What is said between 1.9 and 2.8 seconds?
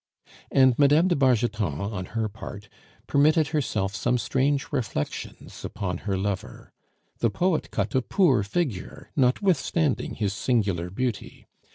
her part,